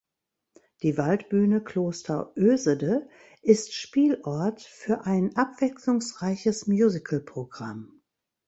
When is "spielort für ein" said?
3.75-5.35